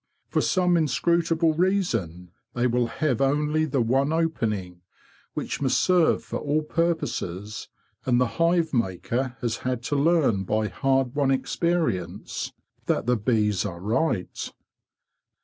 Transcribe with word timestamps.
For 0.29 0.41
some 0.41 0.77
inscrutable 0.77 1.53
reason 1.53 2.31
they 2.55 2.65
will 2.65 2.87
have 2.87 3.21
only 3.21 3.65
the 3.65 3.81
one 3.83 4.11
opening, 4.11 4.81
which 5.35 5.61
must 5.61 5.79
serve 5.79 6.23
for 6.23 6.39
all 6.39 6.63
purposes, 6.63 7.67
and 8.03 8.19
the 8.19 8.25
hive 8.41 8.73
maker 8.73 9.37
has 9.41 9.57
had 9.57 9.83
to 9.83 9.95
learn 9.95 10.43
by 10.43 10.69
hard 10.69 11.13
won 11.13 11.29
experience 11.29 12.51
that 12.87 13.05
the 13.05 13.15
bees 13.15 13.63
are 13.63 13.79
right. 13.79 14.51